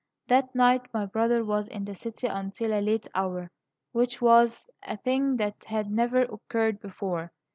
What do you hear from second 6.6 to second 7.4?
before.